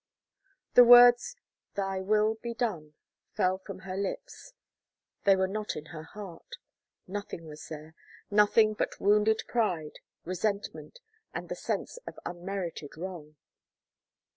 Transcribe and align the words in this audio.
The 0.73 0.83
words 0.83 1.35
"Thy 1.75 1.99
will 1.99 2.33
be 2.41 2.55
done," 2.55 2.95
fell 3.33 3.59
from 3.59 3.81
her 3.81 3.95
lips; 3.95 4.53
they 5.25 5.35
were 5.35 5.47
not 5.47 5.75
in 5.75 5.85
her 5.93 6.01
heart. 6.01 6.55
Nothing 7.05 7.45
was 7.45 7.67
there, 7.67 7.93
nothing 8.31 8.73
but 8.73 8.99
wounded 8.99 9.43
pride, 9.47 9.99
resentment, 10.25 11.01
and 11.35 11.49
the 11.49 11.55
sense 11.55 11.99
of 12.07 12.17
unmerited 12.25 12.97
wrong. 12.97 13.35